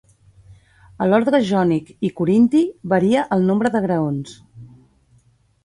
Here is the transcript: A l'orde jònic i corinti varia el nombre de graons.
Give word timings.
A 1.05 1.09
l'orde 1.09 1.41
jònic 1.49 1.91
i 2.09 2.11
corinti 2.21 2.63
varia 2.95 3.27
el 3.39 3.47
nombre 3.53 3.73
de 3.77 3.85
graons. 3.87 4.35